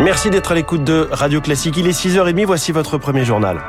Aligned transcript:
Merci 0.00 0.30
d'être 0.30 0.52
à 0.52 0.54
l'écoute 0.54 0.84
de 0.84 1.08
Radio 1.10 1.40
Classique. 1.40 1.76
Il 1.76 1.86
est 1.86 1.98
6h30, 1.98 2.44
voici 2.44 2.72
votre 2.72 2.98
premier 2.98 3.24
journal. 3.24 3.60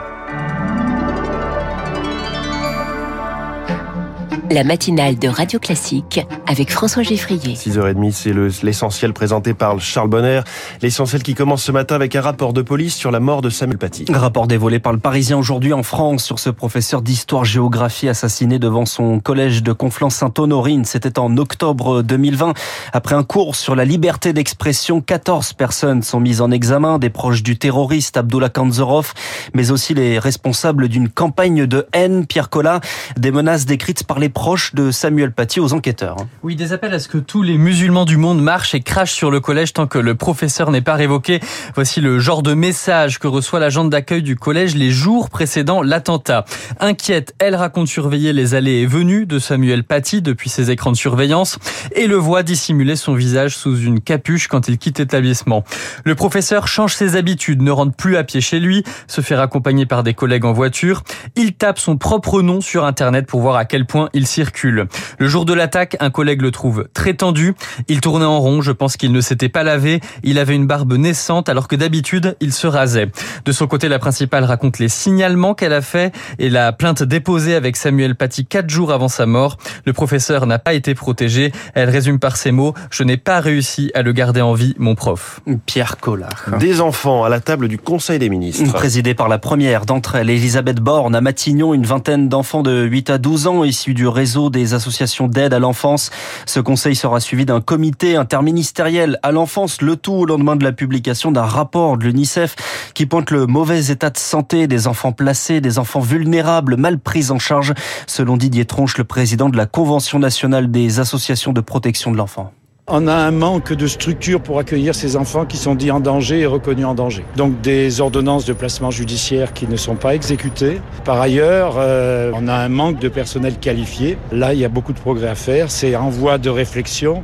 La 4.51 4.63
matinale 4.63 5.17
de 5.17 5.27
Radio 5.27 5.59
Classique 5.59 6.25
avec 6.47 6.71
François 6.71 7.03
Geffrier. 7.03 7.55
6h30, 7.55 8.11
c'est 8.11 8.63
l'essentiel 8.63 9.13
présenté 9.13 9.53
par 9.53 9.79
Charles 9.79 10.09
Bonner. 10.09 10.41
L'essentiel 10.81 11.23
qui 11.23 11.33
commence 11.33 11.63
ce 11.63 11.71
matin 11.71 11.95
avec 11.95 12.15
un 12.15 12.21
rapport 12.21 12.53
de 12.53 12.61
police 12.61 12.95
sur 12.95 13.11
la 13.11 13.19
mort 13.19 13.41
de 13.41 13.49
Samuel 13.49 13.77
Paty. 13.77 14.05
Rapport 14.09 14.47
dévoilé 14.47 14.79
par 14.79 14.93
le 14.93 14.99
Parisien 14.99 15.37
aujourd'hui 15.37 15.73
en 15.73 15.83
France 15.83 16.23
sur 16.23 16.39
ce 16.39 16.49
professeur 16.49 17.01
d'histoire-géographie 17.01 18.07
assassiné 18.07 18.59
devant 18.59 18.85
son 18.85 19.19
collège 19.19 19.63
de 19.63 19.73
Conflans-Sainte-Honorine. 19.73 20.85
C'était 20.85 21.19
en 21.19 21.35
octobre 21.37 22.01
2020. 22.01 22.53
Après 22.93 23.15
un 23.15 23.23
cours 23.23 23.55
sur 23.55 23.75
la 23.75 23.85
liberté 23.85 24.33
d'expression, 24.33 25.01
14 25.01 25.53
personnes 25.53 26.03
sont 26.03 26.19
mises 26.19 26.41
en 26.41 26.51
examen, 26.51 26.99
des 26.99 27.09
proches 27.09 27.43
du 27.43 27.57
terroriste 27.57 28.17
Abdullah 28.17 28.49
Kanzorov, 28.49 29.13
mais 29.53 29.71
aussi 29.71 29.93
les 29.93 30.19
responsables 30.19 30.87
d'une 30.87 31.09
campagne 31.09 31.65
de 31.65 31.87
haine, 31.93 32.25
Pierre 32.25 32.49
Collat, 32.49 32.79
des 33.17 33.31
menaces 33.31 33.65
décrites 33.65 34.03
par 34.05 34.19
les 34.19 34.29
proche 34.37 34.75
de 34.75 34.91
Samuel 34.91 35.31
Paty 35.31 35.59
aux 35.59 35.73
enquêteurs. 35.73 36.17
Hein. 36.21 36.27
Oui, 36.43 36.55
des 36.55 36.71
appels 36.71 36.93
à 36.93 36.99
ce 36.99 37.07
que 37.07 37.17
tous 37.17 37.41
les 37.41 37.57
musulmans 37.57 38.05
du 38.05 38.17
monde 38.17 38.39
marchent 38.39 38.75
et 38.75 38.81
crachent 38.81 39.15
sur 39.15 39.31
le 39.31 39.39
collège 39.39 39.73
tant 39.73 39.87
que 39.87 39.97
le 39.97 40.13
professeur 40.13 40.69
n'est 40.69 40.81
pas 40.81 40.93
révoqué. 40.93 41.39
Voici 41.73 42.01
le 42.01 42.19
genre 42.19 42.43
de 42.43 42.53
message 42.53 43.17
que 43.17 43.25
reçoit 43.25 43.59
l'agent 43.59 43.83
d'accueil 43.83 44.21
du 44.21 44.35
collège 44.35 44.75
les 44.75 44.91
jours 44.91 45.31
précédant 45.31 45.81
l'attentat. 45.81 46.45
Inquiète, 46.79 47.33
elle 47.39 47.55
raconte 47.55 47.87
surveiller 47.87 48.31
les 48.31 48.53
allées 48.53 48.81
et 48.81 48.85
venues 48.85 49.25
de 49.25 49.39
Samuel 49.39 49.83
Paty 49.83 50.21
depuis 50.21 50.51
ses 50.51 50.69
écrans 50.69 50.91
de 50.91 50.97
surveillance 50.97 51.57
et 51.95 52.05
le 52.05 52.17
voit 52.17 52.43
dissimuler 52.43 52.95
son 52.95 53.15
visage 53.15 53.57
sous 53.57 53.75
une 53.75 54.01
capuche 54.01 54.47
quand 54.47 54.67
il 54.67 54.77
quitte 54.77 54.99
l'établissement. 54.99 55.63
Le 56.03 56.13
professeur 56.13 56.67
change 56.67 56.93
ses 56.93 57.15
habitudes, 57.15 57.63
ne 57.63 57.71
rentre 57.71 57.95
plus 57.95 58.17
à 58.17 58.23
pied 58.23 58.41
chez 58.41 58.59
lui, 58.59 58.83
se 59.07 59.21
fait 59.21 59.33
accompagner 59.33 59.87
par 59.87 60.03
des 60.03 60.13
collègues 60.13 60.45
en 60.45 60.53
voiture. 60.53 61.01
Il 61.35 61.53
tape 61.53 61.79
son 61.79 61.97
propre 61.97 62.43
nom 62.43 62.61
sur 62.61 62.85
Internet 62.85 63.25
pour 63.25 63.41
voir 63.41 63.55
à 63.55 63.65
quel 63.65 63.87
point 63.87 64.09
il 64.13 64.26
circule. 64.27 64.87
Le 65.17 65.27
jour 65.27 65.45
de 65.45 65.53
l'attaque, 65.53 65.97
un 65.99 66.11
collègue 66.11 66.41
le 66.43 66.51
trouve 66.51 66.87
très 66.93 67.15
tendu. 67.15 67.55
Il 67.87 68.01
tournait 68.01 68.25
en 68.25 68.39
rond, 68.39 68.61
je 68.61 68.71
pense 68.71 68.97
qu'il 68.97 69.11
ne 69.11 69.21
s'était 69.21 69.49
pas 69.49 69.63
lavé. 69.63 70.01
Il 70.23 70.37
avait 70.37 70.55
une 70.55 70.67
barbe 70.67 70.93
naissante 70.93 71.49
alors 71.49 71.67
que 71.67 71.75
d'habitude, 71.75 72.35
il 72.39 72.53
se 72.53 72.67
rasait. 72.67 73.09
De 73.45 73.51
son 73.51 73.67
côté, 73.67 73.87
la 73.89 73.99
principale 73.99 74.43
raconte 74.43 74.79
les 74.79 74.89
signalements 74.89 75.53
qu'elle 75.53 75.73
a 75.73 75.81
fait 75.81 76.13
et 76.37 76.49
la 76.49 76.71
plainte 76.71 77.03
déposée 77.03 77.55
avec 77.55 77.75
Samuel 77.75 78.15
Paty 78.15 78.45
quatre 78.45 78.69
jours 78.69 78.91
avant 78.91 79.07
sa 79.07 79.25
mort. 79.25 79.57
Le 79.85 79.93
professeur 79.93 80.45
n'a 80.45 80.59
pas 80.59 80.73
été 80.73 80.93
protégé. 80.93 81.51
Elle 81.73 81.89
résume 81.89 82.19
par 82.19 82.37
ces 82.37 82.51
mots, 82.51 82.73
je 82.91 83.03
n'ai 83.03 83.17
pas 83.17 83.39
réussi 83.39 83.91
à 83.93 84.01
le 84.01 84.11
garder 84.11 84.41
en 84.41 84.53
vie, 84.53 84.75
mon 84.77 84.95
prof. 84.95 85.41
Pierre 85.65 85.97
Collard. 85.97 86.45
Des 86.59 86.81
enfants 86.81 87.23
à 87.23 87.29
la 87.29 87.39
table 87.39 87.67
du 87.67 87.77
Conseil 87.77 88.19
des 88.19 88.29
ministres. 88.29 88.71
Présidé 88.73 89.13
par 89.13 89.29
la 89.29 89.39
première 89.39 89.85
d'entre 89.85 90.15
elles, 90.15 90.29
Elisabeth 90.29 90.79
Borne, 90.79 91.15
à 91.15 91.21
Matignon, 91.21 91.73
une 91.73 91.85
vingtaine 91.85 92.29
d'enfants 92.29 92.63
de 92.63 92.83
8 92.83 93.09
à 93.09 93.17
12 93.17 93.47
ans 93.47 93.63
issus 93.63 93.93
du 93.93 94.07
réseau 94.17 94.49
des 94.49 94.73
associations 94.73 95.27
d'aide 95.27 95.53
à 95.53 95.59
l'enfance. 95.59 96.09
Ce 96.47 96.59
conseil 96.59 96.95
sera 96.95 97.19
suivi 97.19 97.45
d'un 97.45 97.61
comité 97.61 98.15
interministériel 98.15 99.19
à 99.21 99.31
l'enfance, 99.31 99.81
le 99.83 99.95
tout 99.95 100.13
au 100.13 100.25
lendemain 100.25 100.55
de 100.55 100.63
la 100.63 100.71
publication 100.71 101.31
d'un 101.31 101.43
rapport 101.43 101.97
de 101.97 102.03
l'UNICEF 102.03 102.55
qui 102.95 103.05
pointe 103.05 103.29
le 103.29 103.45
mauvais 103.45 103.91
état 103.91 104.09
de 104.09 104.17
santé 104.17 104.65
des 104.65 104.87
enfants 104.87 105.11
placés, 105.11 105.61
des 105.61 105.77
enfants 105.77 105.99
vulnérables, 105.99 106.77
mal 106.77 106.97
pris 106.97 107.29
en 107.29 107.37
charge, 107.37 107.75
selon 108.07 108.37
Didier 108.37 108.65
Tronche, 108.65 108.97
le 108.97 109.03
président 109.03 109.49
de 109.49 109.57
la 109.57 109.67
Convention 109.67 110.17
nationale 110.17 110.71
des 110.71 110.99
associations 110.99 111.53
de 111.53 111.61
protection 111.61 112.11
de 112.11 112.17
l'enfant. 112.17 112.56
On 112.89 113.05
a 113.07 113.13
un 113.13 113.31
manque 113.31 113.73
de 113.73 113.85
structure 113.85 114.39
pour 114.39 114.59
accueillir 114.59 114.95
ces 114.95 115.17
enfants 115.17 115.45
qui 115.45 115.57
sont 115.57 115.75
dits 115.75 115.91
en 115.91 115.99
danger 115.99 116.39
et 116.39 116.45
reconnus 116.45 116.85
en 116.85 116.95
danger. 116.95 117.25
Donc 117.35 117.59
des 117.59 117.99
ordonnances 117.99 118.45
de 118.45 118.53
placement 118.53 118.91
judiciaire 118.91 119.51
qui 119.51 119.67
ne 119.67 119.75
sont 119.75 119.95
pas 119.95 120.15
exécutées. 120.15 120.79
Par 121.03 121.19
ailleurs, 121.19 121.75
euh, 121.77 122.31
on 122.33 122.47
a 122.47 122.53
un 122.53 122.69
manque 122.69 122.99
de 122.99 123.09
personnel 123.09 123.57
qualifié. 123.59 124.17
Là, 124.31 124.53
il 124.53 124.61
y 124.61 124.63
a 124.63 124.69
beaucoup 124.69 124.93
de 124.93 124.99
progrès 124.99 125.27
à 125.27 125.35
faire. 125.35 125.69
C'est 125.69 125.97
en 125.97 126.07
voie 126.07 126.37
de 126.37 126.49
réflexion, 126.49 127.23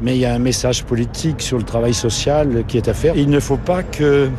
mais 0.00 0.16
il 0.16 0.20
y 0.20 0.24
a 0.24 0.32
un 0.32 0.38
message 0.38 0.82
politique 0.84 1.42
sur 1.42 1.58
le 1.58 1.64
travail 1.64 1.92
social 1.92 2.64
qui 2.66 2.78
est 2.78 2.88
à 2.88 2.94
faire. 2.94 3.14
Il 3.14 3.28
ne 3.28 3.38
faut 3.38 3.58
pas 3.58 3.82
que 3.82 4.30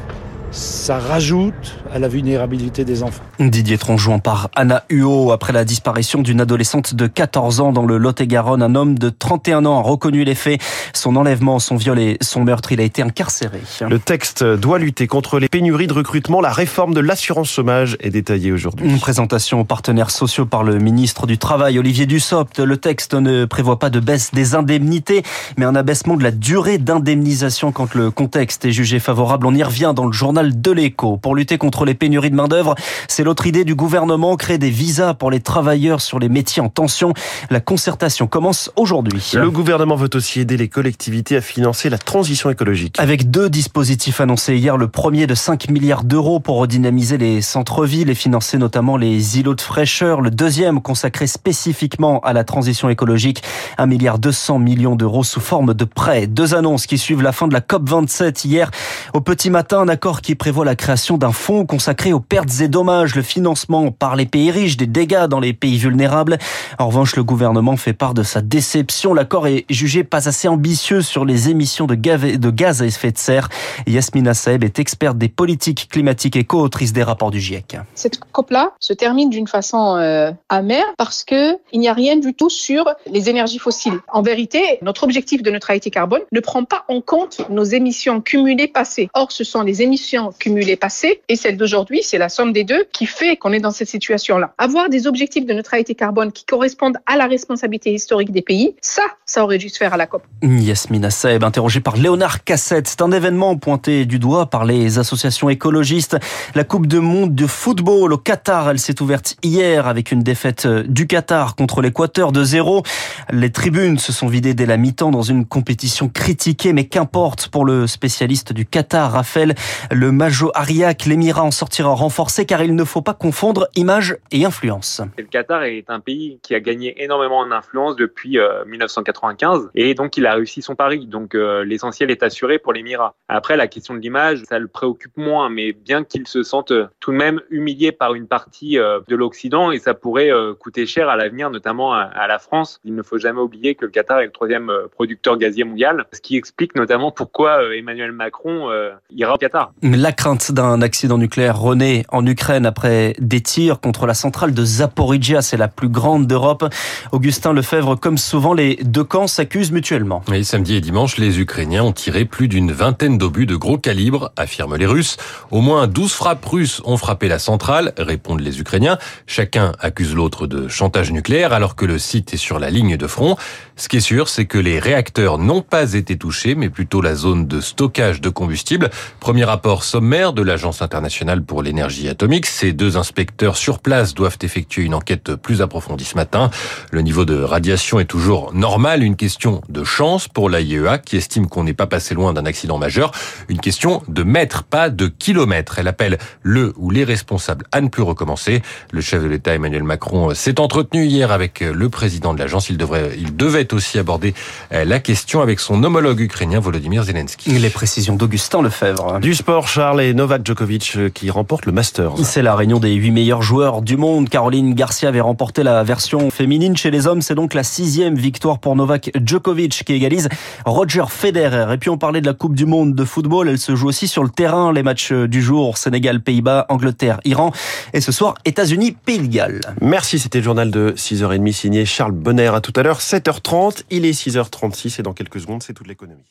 ça 0.53 1.00
rajoute 1.00 1.80
à 1.91 1.97
la 1.97 2.08
vulnérabilité 2.08 2.86
des 2.86 3.02
enfants. 3.02 3.24
Didier 3.40 3.78
Tronjouan 3.78 4.19
par 4.19 4.50
Anna 4.56 4.84
Huot. 4.90 5.31
Après 5.31 5.52
la 5.52 5.66
disparition 5.66 6.22
d'une 6.22 6.40
adolescente 6.40 6.94
de 6.94 7.08
14 7.08 7.59
ans 7.59 7.72
dans 7.72 7.86
le 7.86 7.97
Lot-et-Garonne, 7.97 8.62
un 8.62 8.75
homme 8.75 8.97
de 8.97 9.09
31 9.09 9.66
ans 9.66 9.80
a 9.80 9.81
reconnu 9.81 10.24
les 10.24 10.36
faits. 10.36 10.62
Son 10.94 11.16
enlèvement, 11.16 11.58
son 11.58 11.75
viol 11.75 12.00
et 12.00 12.18
son 12.22 12.44
meurtre, 12.44 12.72
il 12.72 12.80
a 12.80 12.84
été 12.84 13.02
incarcéré. 13.02 13.59
Le 13.81 13.97
texte 13.97 14.44
doit 14.44 14.78
lutter 14.78 15.08
contre 15.08 15.40
les 15.40 15.50
pénuries 15.50 15.88
de 15.88 15.94
recrutement. 15.94 16.40
La 16.40 16.52
réforme 16.52 16.94
de 16.94 17.00
l'assurance 17.00 17.50
chômage 17.50 17.97
est 18.00 18.12
détaillée 18.12 18.52
aujourd'hui. 18.52 18.88
Une 18.88 19.00
présentation 19.00 19.59
aux 19.62 19.66
partenaires 19.66 20.12
sociaux 20.12 20.46
par 20.46 20.64
le 20.64 20.78
ministre 20.78 21.25
du 21.25 21.40
Travail, 21.40 21.80
Olivier 21.80 22.06
Dussopt. 22.06 22.59
Le 22.59 22.78
texte 22.78 23.16
ne 23.16 23.46
prévoit 23.46 23.80
pas 23.80 23.90
de 23.90 24.00
baisse 24.00 24.31
des 24.34 24.53
indemnités, 24.53 25.24
mais 25.58 25.66
un 25.66 25.75
abaissement 25.75 26.16
de 26.16 26.24
la 26.24 26.31
durée 26.31 26.78
d'indemnisation 26.78 27.72
quand 27.72 27.96
le 27.96 28.12
contexte 28.12 28.66
est 28.66 28.72
jugé 28.72 29.00
favorable. 29.00 29.47
On 29.47 29.56
y 29.56 29.64
revient 29.64 29.94
dans 29.96 30.06
le 30.06 30.12
journal 30.12 30.42
de 30.51 30.71
l'écho. 30.71 31.17
Pour 31.17 31.35
lutter 31.35 31.57
contre 31.57 31.85
les 31.85 31.93
pénuries 31.93 32.29
de 32.29 32.35
main-d'œuvre, 32.35 32.75
c'est 33.07 33.23
l'autre 33.23 33.47
idée 33.47 33.63
du 33.63 33.75
gouvernement, 33.75 34.35
créer 34.35 34.57
des 34.57 34.69
visas 34.69 35.13
pour 35.13 35.31
les 35.31 35.39
travailleurs 35.39 36.01
sur 36.01 36.19
les 36.19 36.29
métiers 36.29 36.61
en 36.61 36.69
tension. 36.69 37.13
La 37.49 37.59
concertation 37.59 38.27
commence 38.27 38.71
aujourd'hui. 38.75 39.31
Le 39.33 39.49
gouvernement 39.49 39.95
veut 39.95 40.09
aussi 40.13 40.39
aider 40.39 40.57
les 40.57 40.67
collectivités 40.67 41.37
à 41.37 41.41
financer 41.41 41.89
la 41.89 41.97
transition 41.97 42.49
écologique. 42.49 42.99
Avec 42.99 43.31
deux 43.31 43.49
dispositifs 43.49 44.21
annoncés 44.21 44.55
hier, 44.55 44.77
le 44.77 44.87
premier 44.87 45.27
de 45.27 45.35
5 45.35 45.69
milliards 45.69 46.03
d'euros 46.03 46.39
pour 46.39 46.57
redynamiser 46.57 47.17
les 47.17 47.41
centres-villes 47.41 48.09
et 48.09 48.15
financer 48.15 48.57
notamment 48.57 48.97
les 48.97 49.39
îlots 49.39 49.55
de 49.55 49.61
fraîcheur. 49.61 50.21
Le 50.21 50.31
deuxième 50.31 50.81
consacré 50.81 51.27
spécifiquement 51.27 52.19
à 52.21 52.33
la 52.33 52.43
transition 52.43 52.89
écologique, 52.89 53.43
1 53.77 53.85
milliard 53.85 54.19
200 54.19 54.59
millions 54.59 54.95
d'euros 54.95 55.23
sous 55.23 55.39
forme 55.39 55.73
de 55.73 55.85
prêts. 55.85 56.27
Deux 56.27 56.55
annonces 56.55 56.87
qui 56.87 56.97
suivent 56.97 57.21
la 57.21 57.31
fin 57.31 57.47
de 57.47 57.53
la 57.53 57.61
COP 57.61 57.89
27 57.89 58.45
hier. 58.45 58.71
Au 59.13 59.21
petit 59.21 59.49
matin, 59.49 59.79
un 59.79 59.87
accord 59.87 60.21
qui 60.21 60.32
prévoit 60.35 60.66
la 60.66 60.75
création 60.75 61.17
d'un 61.17 61.31
fonds 61.31 61.66
consacré 61.66 62.13
aux 62.13 62.19
pertes 62.19 62.61
et 62.61 62.67
dommages, 62.67 63.16
le 63.16 63.21
financement 63.21 63.91
par 63.91 64.16
les 64.16 64.25
pays 64.25 64.51
riches 64.51 64.77
des 64.77 64.88
dégâts 64.88 65.25
dans 65.25 65.39
les 65.39 65.53
pays 65.53 65.77
vulnérables. 65.77 66.38
En 66.79 66.88
revanche, 66.88 67.16
le 67.16 67.23
gouvernement 67.23 67.77
fait 67.77 67.94
part 67.94 68.13
de 68.13 68.23
sa 68.23 68.41
déception. 68.41 69.13
L'accord 69.13 69.47
est 69.47 69.66
jugé 69.69 70.03
pas 70.03 70.27
assez 70.27 70.47
ambitieux 70.47 71.01
sur 71.01 71.25
les 71.25 71.49
émissions 71.49 71.88
de 71.88 71.95
gaz 71.95 72.81
à 72.81 72.85
effet 72.85 73.11
de 73.11 73.17
serre. 73.17 73.49
Yasmina 73.88 74.33
Saeb 74.33 74.63
est 74.63 74.79
experte 74.79 75.17
des 75.17 75.29
politiques 75.29 75.88
climatiques 75.89 76.35
et 76.35 76.43
co-autrice 76.43 76.93
des 76.93 77.03
rapports 77.03 77.31
du 77.31 77.39
GIEC. 77.39 77.77
Cette 77.95 78.19
COP-là 78.31 78.73
se 78.79 78.93
termine 78.93 79.29
d'une 79.29 79.47
façon 79.47 79.97
euh, 79.97 80.31
amère 80.49 80.85
parce 80.97 81.23
que 81.23 81.57
il 81.72 81.79
n'y 81.79 81.88
a 81.88 81.93
rien 81.93 82.17
du 82.17 82.33
tout 82.33 82.49
sur 82.49 82.85
les 83.05 83.29
énergies 83.29 83.59
fossiles. 83.59 83.99
En 84.11 84.22
vérité, 84.22 84.79
notre 84.81 85.03
objectif 85.03 85.43
de 85.43 85.51
neutralité 85.51 85.89
carbone 85.89 86.22
ne 86.31 86.39
prend 86.39 86.63
pas 86.63 86.85
en 86.88 87.01
compte 87.01 87.41
nos 87.49 87.63
émissions 87.63 88.22
cumulées 88.22 88.67
passées. 88.67 89.09
Or, 89.13 89.31
ce 89.31 89.43
sont 89.43 89.61
les 89.61 89.81
émissions 89.81 90.22
cumulées 90.31 90.75
passées 90.75 91.22
et 91.29 91.35
celle 91.35 91.57
d'aujourd'hui, 91.57 92.01
c'est 92.03 92.17
la 92.17 92.29
somme 92.29 92.53
des 92.53 92.63
deux 92.63 92.85
qui 92.91 93.06
fait 93.06 93.38
qu'on 93.38 93.53
est 93.53 93.59
dans 93.59 93.72
cette 93.72 93.88
situation-là. 93.88 94.53
Avoir 94.57 94.89
des 94.89 95.07
objectifs 95.07 95.45
de 95.45 95.53
neutralité 95.53 95.95
carbone 95.95 96.31
qui 96.31 96.45
correspondent 96.45 96.97
à 97.06 97.17
la 97.17 97.28
responsabilité 97.28 97.94
historique 97.94 98.31
des 98.31 98.41
pays, 98.41 98.75
ça, 98.81 99.03
ça 99.25 99.44
aurait 99.44 99.57
dû 99.57 99.69
se 99.69 99.78
faire 99.78 99.94
à 99.94 99.97
la 99.97 100.07
COP. 100.07 100.23
Yasmina 100.41 101.09
Saeb, 101.09 101.44
interrogée 101.44 101.79
par 101.79 101.97
Léonard 101.97 102.44
Cassette. 102.44 102.88
C'est 102.88 103.01
un 103.01 103.11
événement 103.11 103.56
pointé 103.57 104.06
du 104.06 104.19
doigt 104.19 104.47
par 104.47 104.66
les 104.66 105.00
associations 105.00 105.50
écologistes. 105.50 106.17
La 106.55 106.63
Coupe 106.63 106.88
de 106.88 107.00
monde 107.00 107.35
de 107.35 107.47
football 107.47 108.13
au 108.13 108.17
Qatar, 108.17 108.69
elle 108.69 108.79
s'est 108.79 109.01
ouverte 109.01 109.35
hier 109.44 109.88
avec 109.88 110.11
une 110.11 110.23
défaite 110.23 110.67
du 110.67 111.07
Qatar 111.07 111.55
contre 111.55 111.81
l'Équateur 111.81 112.31
de 112.31 112.44
zéro. 112.44 112.84
Les 113.31 113.51
tribunes 113.51 114.00
se 114.00 114.11
sont 114.11 114.28
vidées 114.28 114.53
dès 114.53 114.66
la 114.66 114.78
mi-temps 114.78 115.11
dans 115.11 115.22
une 115.22 115.45
compétition 115.45 116.09
critiquée, 116.09 116.73
mais 116.73 116.85
qu'importe 116.85 117.47
pour 117.47 117.66
le 117.66 117.87
spécialiste 117.87 118.53
du 118.53 118.66
Qatar, 118.66 119.11
Raphaël, 119.11 119.55
le 119.91 120.03
Majo 120.11 120.52
Ariak, 120.53 121.05
l'émirat 121.05 121.44
en 121.44 121.52
sortira 121.52 121.90
renforcé 121.90 122.46
car 122.46 122.64
il 122.64 122.76
ne 122.76 122.84
faut 122.84 123.02
pas 123.02 123.14
confondre 123.14 123.67
image 123.76 124.17
et 124.32 124.46
influence. 124.46 125.02
Le 125.17 125.23
Qatar 125.23 125.64
est 125.64 125.90
un 125.90 126.00
pays 126.00 126.40
qui 126.41 126.55
a 126.55 126.59
gagné 126.59 127.03
énormément 127.03 127.40
en 127.40 127.52
influence 127.52 127.96
depuis 127.96 128.38
1995 128.66 129.59
euh, 129.59 129.70
et 129.76 129.94
donc 129.94 130.17
il 130.17 130.26
a 130.26 130.34
réussi 130.34 130.61
son 130.61 130.76
pari. 130.76 131.05
Donc 131.05 131.35
euh, 131.35 131.64
l'essentiel 131.64 132.11
est 132.11 132.23
assuré 132.23 132.59
pour 132.59 132.73
l'émirat. 132.73 133.16
Après 133.28 133.55
la 133.55 133.67
question 133.67 133.94
de 133.94 134.00
l'image, 134.00 134.44
ça 134.50 134.59
le 134.59 134.67
préoccupe 134.67 135.16
moins, 135.16 135.50
mais 135.50 135.73
bien 135.73 136.03
qu'il 136.03 136.28
se 136.28 136.44
sente 136.44 136.72
euh, 136.72 136.88
tout 136.99 137.11
de 137.11 137.17
même 137.17 137.41
humilié 137.49 137.91
par 137.91 138.14
une 138.16 138.28
partie 138.28 138.76
de 138.76 139.16
l'Occident 139.16 139.72
et 139.72 139.79
ça 139.79 139.94
pourrait 139.94 140.32
coûter 140.59 140.85
cher 140.85 141.09
à 141.09 141.16
l'avenir, 141.16 141.49
notamment 141.49 141.94
à 141.94 142.28
la 142.28 142.40
France. 142.40 142.79
Il 142.84 142.96
ne 142.96 143.03
faut 143.03 143.17
jamais 143.17 143.40
oublier 143.40 143.76
que 143.76 143.85
le 143.85 143.91
Qatar 143.91 144.20
est 144.20 144.26
le 144.26 144.32
troisième 144.32 144.72
producteur 144.91 145.38
gazier 145.38 145.64
mondial, 145.64 146.06
ce 146.11 146.22
qui 146.22 146.38
explique 146.38 146.76
notamment 146.76 147.11
pourquoi 147.11 147.76
Emmanuel 147.76 148.11
Macron 148.11 148.70
ira 149.11 149.34
au 149.34 149.38
Qatar. 149.38 149.73
La 149.95 150.11
crainte 150.11 150.51
d'un 150.51 150.81
accident 150.81 151.19
nucléaire 151.19 151.59
renaît 151.59 152.03
en 152.09 152.25
Ukraine 152.25 152.66
après 152.66 153.16
des 153.19 153.41
tirs 153.41 153.79
contre 153.79 154.07
la 154.07 154.16
centrale 154.16 154.51
de 154.51 154.66
Zaporizhia. 154.66 155.43
C'est 155.43 155.55
la 155.55 155.67
plus 155.67 155.87
grande 155.87 156.25
d'Europe. 156.25 156.66
Augustin 157.11 157.53
Lefebvre, 157.53 157.95
comme 157.99 158.17
souvent, 158.17 158.55
les 158.55 158.79
deux 158.84 159.03
camps 159.03 159.28
s'accusent 159.28 159.72
mutuellement. 159.72 160.23
Oui, 160.29 160.43
samedi 160.43 160.73
et 160.73 160.81
dimanche, 160.81 161.17
les 161.17 161.40
Ukrainiens 161.40 161.84
ont 161.84 161.91
tiré 161.91 162.25
plus 162.25 162.47
d'une 162.47 162.72
vingtaine 162.72 163.19
d'obus 163.19 163.45
de 163.45 163.55
gros 163.55 163.78
calibre, 163.78 164.31
affirment 164.35 164.78
les 164.78 164.87
Russes. 164.87 165.17
Au 165.51 165.61
moins 165.61 165.85
12 165.85 166.11
frappes 166.11 166.43
russes 166.43 166.81
ont 166.85 166.97
frappé 166.97 167.28
la 167.28 167.37
centrale, 167.37 167.93
répondent 167.99 168.41
les 168.41 168.59
Ukrainiens. 168.59 168.97
Chacun 169.28 169.73
accuse 169.79 170.16
l'autre 170.16 170.47
de 170.47 170.67
chantage 170.67 171.11
nucléaire 171.11 171.53
alors 171.53 171.75
que 171.75 171.85
le 171.85 171.99
site 171.99 172.34
est 172.34 172.37
sur 172.37 172.57
la 172.57 172.72
ligne 172.72 172.97
de 172.97 173.05
front. 173.05 173.35
Ce 173.75 173.87
qui 173.89 173.97
est 173.97 174.01
sûr, 174.01 174.28
c'est 174.28 174.46
que 174.46 174.57
les 174.57 174.79
réacteurs 174.79 175.37
n'ont 175.37 175.61
pas 175.61 175.93
été 175.93 176.17
touchés, 176.17 176.55
mais 176.55 176.69
plutôt 176.69 177.01
la 177.01 177.13
zone 177.13 177.46
de 177.46 177.61
stockage 177.61 178.22
de 178.22 178.29
combustible. 178.29 178.89
Premier 179.19 179.43
rapport 179.43 179.83
sommaire 179.84 180.34
de 180.34 180.41
l'Agence 180.41 180.82
internationale 180.82 181.44
pour 181.44 181.62
l'énergie 181.62 182.09
atomique. 182.09 182.46
Ces 182.46 182.74
deux 182.74 182.97
inspecteurs 182.97 183.58
sur 183.58 183.80
place 183.80 184.14
doivent 184.14 184.38
effectuer 184.41 184.84
une 184.84 184.94
enquête 184.94 185.35
plus 185.35 185.62
approfondie 185.62 186.06
ce 186.06 186.16
matin. 186.16 186.50
Le 186.91 187.02
niveau 187.02 187.26
de 187.26 187.41
radiation 187.41 188.00
est 188.00 188.06
toujours 188.06 188.53
normal, 188.53 189.03
une 189.03 189.16
question 189.16 189.62
de 189.70 189.84
chance 189.84 190.28
pour 190.28 190.50
l'AIEA 190.50 190.97
qui 190.97 191.18
estime 191.18 191.47
qu'on 191.47 191.64
n'est 191.64 191.74
pas 191.74 191.88
passé 191.88 192.16
loin 192.16 192.34
d'un 192.34 192.46
accident 192.46 192.78
majeur. 192.78 193.12
Une 193.50 193.59
question 193.59 194.02
de 194.08 194.24
mètres, 194.24 194.64
pas 194.64 194.90
de 194.90 195.08
kilomètres. 195.08 195.80
Elle 195.80 195.88
appelle 195.88 196.18
le 196.41 196.74
ou 196.78 196.90
les 196.90 197.03
responsables 197.03 197.66
à 197.72 197.82
ne 197.82 197.90
plus 197.90 198.03
recommencer. 198.03 198.62
Le 198.91 199.02
chef 199.02 199.22
de 199.22 199.28
l'État 199.28 199.53
Emmanuel 199.53 199.84
Macron 199.84 200.34
s'est 200.34 200.59
entretenu 200.59 201.06
hier 201.06 201.32
avec 201.32 201.59
le 201.59 201.90
président 201.90 202.34
de 202.34 202.40
l'agence. 202.40 202.70
Il 202.70 202.78
devrait, 202.78 203.12
il 203.18 203.35
devait 203.35 203.74
aussi 203.74 204.00
aborder 204.00 204.34
la 204.72 205.00
question 205.00 205.41
avec 205.41 205.59
son 205.59 205.84
homologue 205.84 206.20
ukrainien 206.20 206.59
Volodymyr 206.59 207.03
Zelensky. 207.03 207.52
Les 207.52 207.70
précisions 207.70 208.16
d'Augustin 208.16 208.62
Lefebvre. 208.62 209.20
Du 209.20 209.34
sport, 209.34 209.68
Charles 209.73 210.02
et 210.02 210.14
Novak 210.14 210.46
Djokovic 210.46 211.11
qui 211.16 211.31
remportent 211.31 211.66
le 211.66 211.72
Masters. 211.72 212.14
C'est 212.23 212.43
la 212.43 212.55
réunion 212.55 212.79
des 212.79 212.93
huit 212.93 213.09
meilleurs 213.09 213.41
joueurs 213.41 213.81
du 213.81 213.97
monde. 213.97 214.29
Caroline 214.29 214.75
Garcia 214.75 215.09
avait 215.09 215.20
remporté 215.20 215.64
la 215.64 215.84
version 215.84 216.29
féminine 216.29 216.78
chez 216.78 216.91
les 216.91 217.08
hommes. 217.08 217.23
C'est 217.23 217.34
donc 217.34 217.55
la 217.55 217.64
sixième 217.64 218.14
victoire 218.14 218.59
pour 218.59 218.75
Novak 218.75 219.09
Djokovic 219.16 219.84
qui 219.84 219.93
égalise 219.93 220.29
Roger 220.64 221.05
Federer. 221.09 221.73
Et 221.73 221.78
puis 221.79 221.90
on 221.90 221.97
parlait 221.97 222.22
de 222.22 222.28
la 222.28 222.35
Coupe 222.35 222.53
du 222.53 222.67
Monde 222.67 222.93
de 222.93 223.03
football. 223.03 223.49
Elle 223.49 223.58
se 223.58 223.75
joue 223.75 223.87
aussi 223.87 224.08
sur 224.08 224.23
le 224.23 224.29
terrain. 224.29 224.72
Les 224.72 224.84
matchs 224.84 225.11
du 225.11 225.41
jour, 225.41 225.79
Sénégal, 225.79 226.22
Pays-Bas, 226.22 226.67
Angleterre, 226.70 227.20
Iran. 227.25 227.52
Et 227.93 228.02
ce 228.02 228.11
soir, 228.11 228.35
États-Unis, 228.46 228.91
Pays 228.91 229.28
de 229.28 229.34
Galles. 229.34 229.61
Merci, 229.81 230.20
c'était 230.20 230.37
le 230.37 230.43
journal 230.43 230.70
de 230.70 230.93
6h30 230.96 231.52
signé 231.52 231.85
Charles 231.85 232.11
Bonner. 232.11 232.52
À 232.53 232.61
tout 232.61 232.73
à 232.75 232.84
l'heure, 232.84 232.99
7h30. 232.99 233.85
Il 233.90 234.05
est 234.05 234.11
6h36 234.11 234.99
et 234.99 235.02
dans 235.02 235.14
quelques 235.14 235.40
secondes, 235.40 235.64
c'est 235.64 235.73
toute 235.73 235.87
l'économie. 235.87 236.22